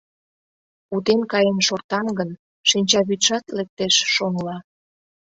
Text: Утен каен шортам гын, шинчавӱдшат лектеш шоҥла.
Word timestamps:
Утен 0.95 1.21
каен 1.31 1.57
шортам 1.67 2.07
гын, 2.17 2.29
шинчавӱдшат 2.69 3.45
лектеш 3.57 3.95
шоҥла. 4.13 4.57